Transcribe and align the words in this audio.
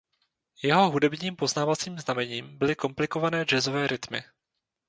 Jeho 0.63 0.91
hudebním 0.91 1.35
poznávacím 1.35 1.99
znamením 1.99 2.57
byly 2.57 2.75
komplikované 2.75 3.43
jazzové 3.43 3.87
rytmy. 3.87 4.23